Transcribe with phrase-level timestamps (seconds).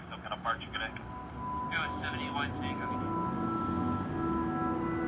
[0.00, 0.88] Max, what kind of part you're gonna?
[0.88, 2.86] It was 71 Tango.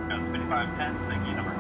[0.09, 1.52] Got 2510, Siggy number.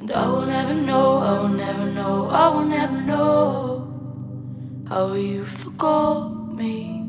[0.00, 5.44] And I will never know, I will never know, I will never know how you
[5.44, 6.99] forgot me.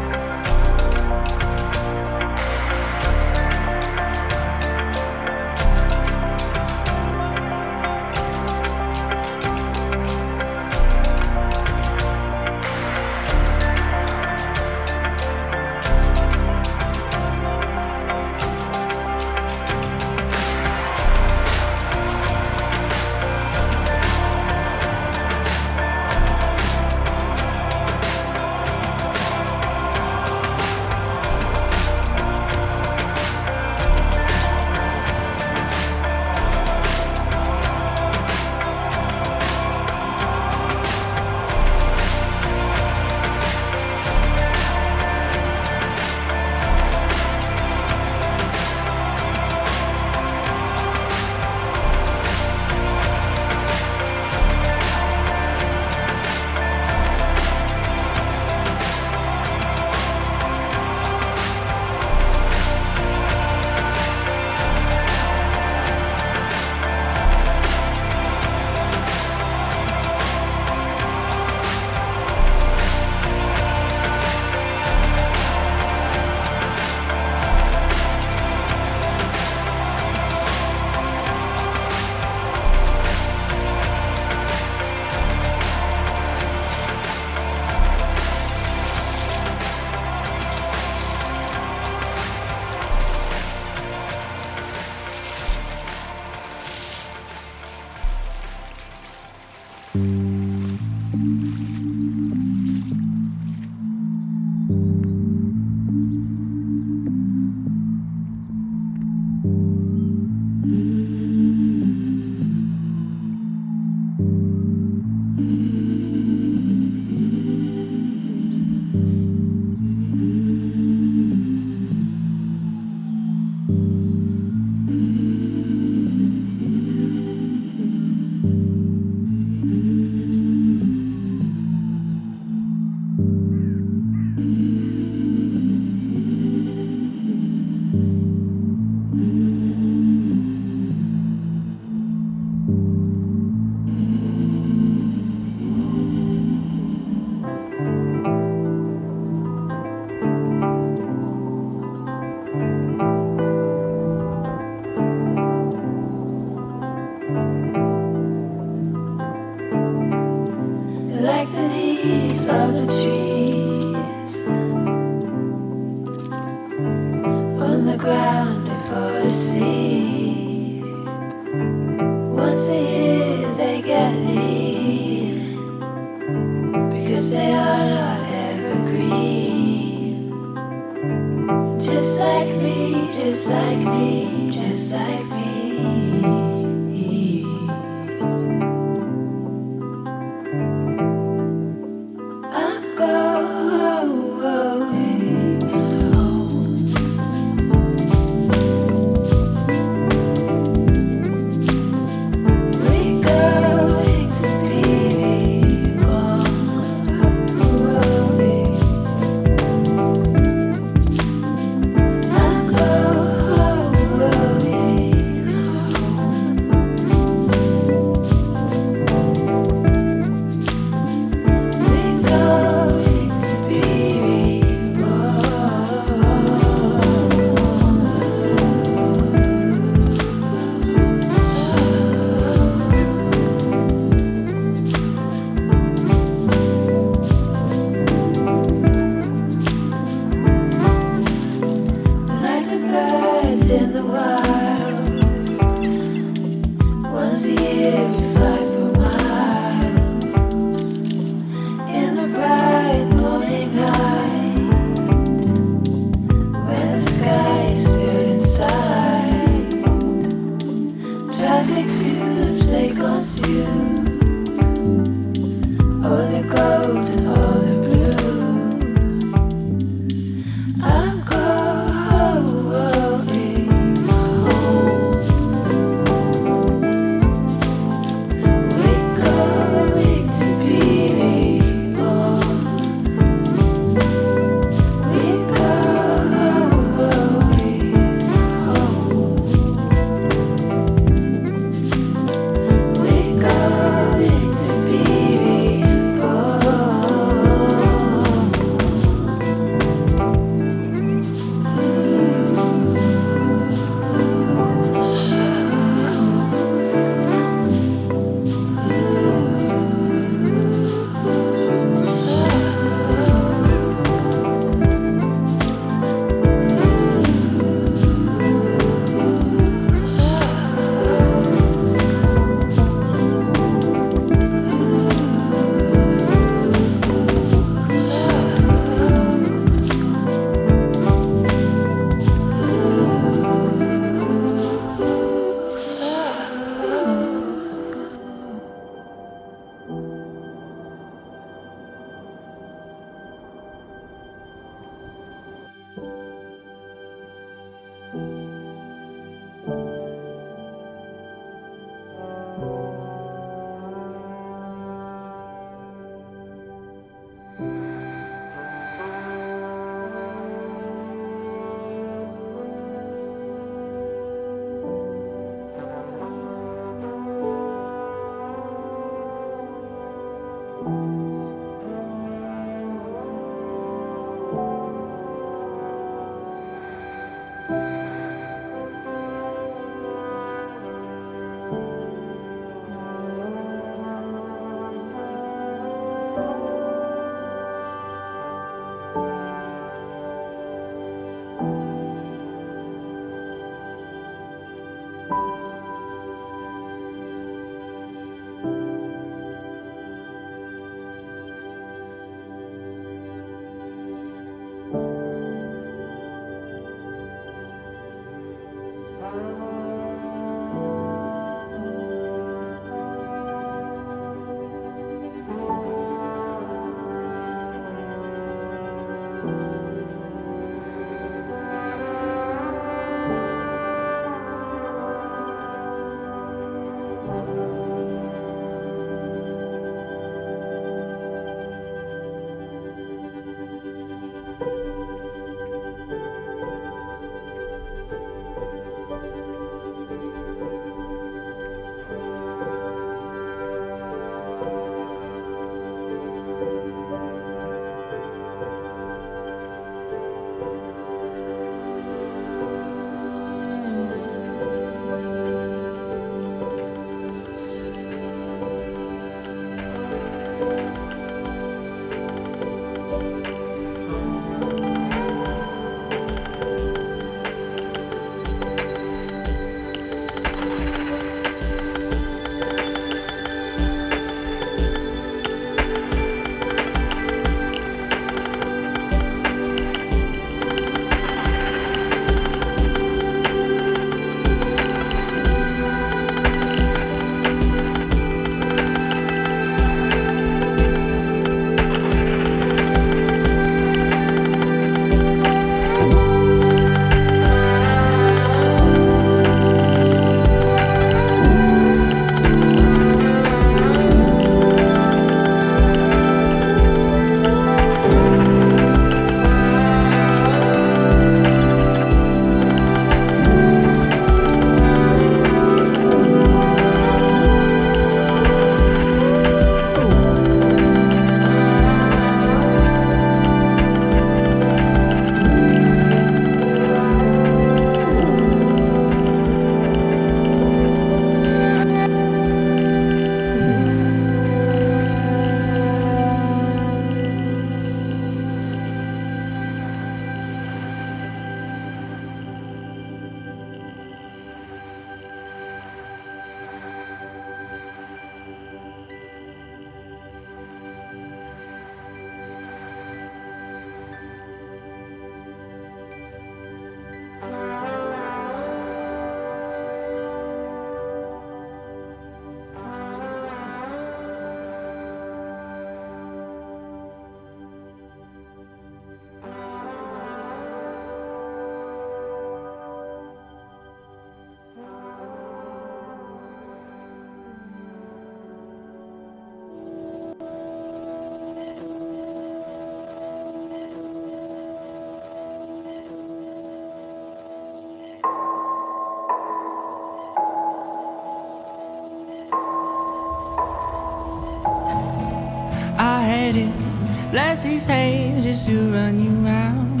[597.62, 600.00] These hands just to run you round.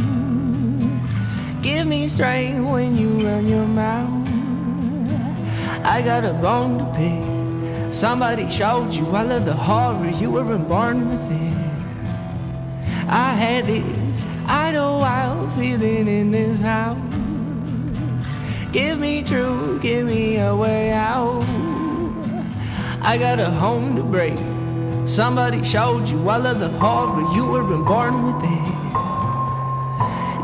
[1.62, 4.28] Give me strength when you run your mouth.
[5.84, 7.92] I got a bone to pick.
[7.92, 11.56] Somebody showed you all of the horror you were born with it.
[13.08, 16.98] I had this idle wild feeling in this house.
[18.72, 21.44] Give me truth, give me a way out.
[23.02, 24.38] I got a home to break.
[25.10, 28.66] Somebody showed you all of the horror you were born with it.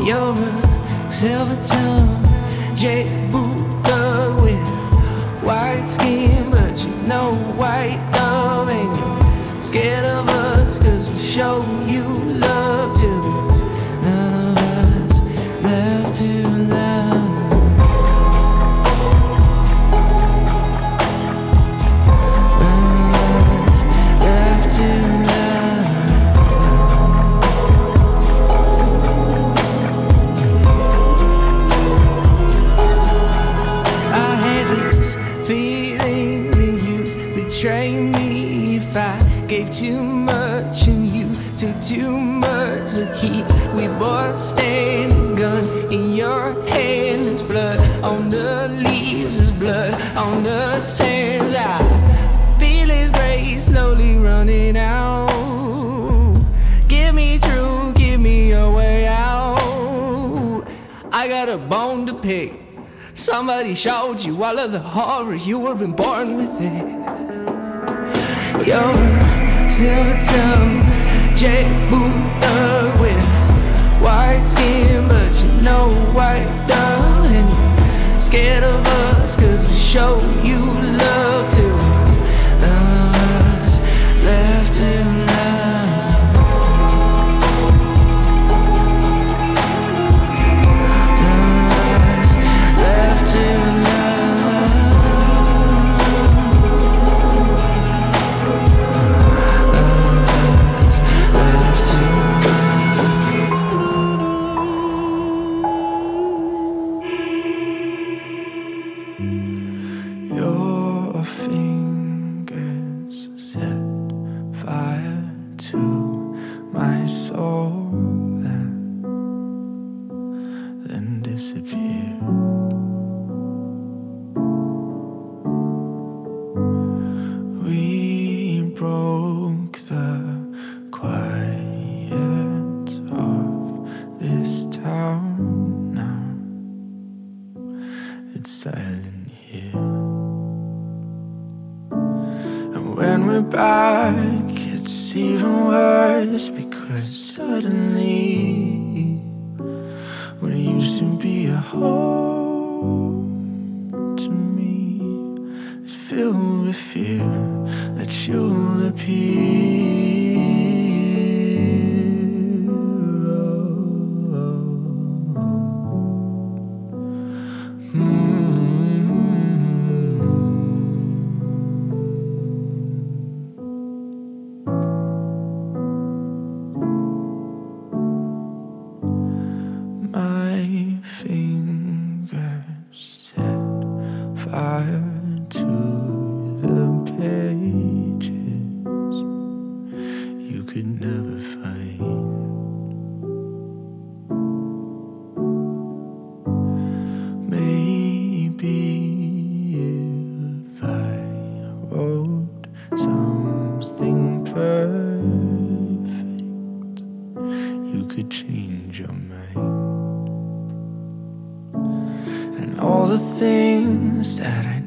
[0.05, 2.13] You're a silver tongue,
[2.75, 4.67] J boot thug with
[5.45, 11.61] white skin, but you know white love, and you're scared of us, cause we show
[11.87, 12.03] you
[12.35, 12.76] love
[61.69, 62.53] bone to pick.
[63.15, 66.87] Somebody showed you all of the horrors you were born with it.
[68.67, 70.83] You're a silver tongue,
[71.35, 72.15] jet boot
[73.01, 73.25] with
[74.03, 77.27] white skin, but you know white love.
[77.31, 81.66] And you're scared of us, cause we show you love to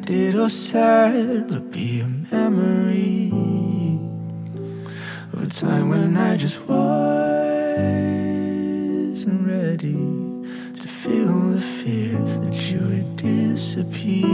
[0.09, 3.29] did or said would be a memory
[5.31, 6.97] of a time when I just wasn't
[9.47, 9.93] ready
[10.81, 14.25] to feel the fear that you would disappear.